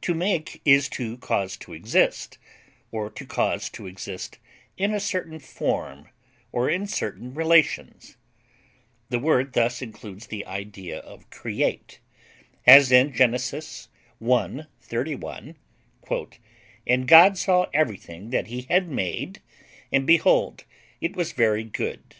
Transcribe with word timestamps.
To 0.00 0.12
make 0.12 0.60
is 0.64 0.88
to 0.88 1.16
cause 1.18 1.56
to 1.58 1.72
exist, 1.72 2.36
or 2.90 3.08
to 3.10 3.24
cause 3.24 3.70
to 3.70 3.86
exist 3.86 4.40
in 4.76 4.92
a 4.92 4.98
certain 4.98 5.38
form 5.38 6.08
or 6.50 6.68
in 6.68 6.88
certain 6.88 7.32
relations; 7.32 8.16
the 9.08 9.20
word 9.20 9.52
thus 9.52 9.80
includes 9.80 10.26
the 10.26 10.44
idea 10.46 10.98
of 10.98 11.30
create, 11.30 12.00
as 12.66 12.90
in 12.90 13.14
Gen. 13.14 13.36
i, 13.38 14.64
31, 14.80 15.54
"And 16.84 17.06
God 17.06 17.38
saw 17.38 17.66
everything 17.72 18.30
that 18.30 18.48
he 18.48 18.62
had 18.62 18.88
made, 18.88 19.40
and, 19.92 20.04
behold, 20.08 20.64
it 21.00 21.14
was 21.14 21.30
very 21.30 21.62
good." 21.62 22.16